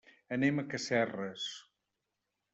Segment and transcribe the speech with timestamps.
[0.37, 1.45] Anem a Casserres.